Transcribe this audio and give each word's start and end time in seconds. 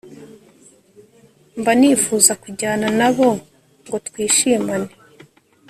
Mba 1.59 1.71
nifuza 1.79 2.31
kujyana 2.43 2.87
na 2.99 3.09
bo 3.15 3.29
ngo 3.85 3.97
twishimane 4.07 4.91